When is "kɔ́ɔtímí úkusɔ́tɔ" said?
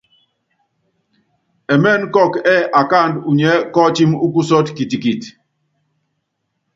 3.73-4.69